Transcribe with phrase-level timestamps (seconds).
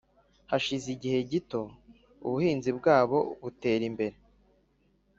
[0.51, 1.61] Hashize igihe gito,
[2.27, 4.15] ubuhinzi bwabo butera imbere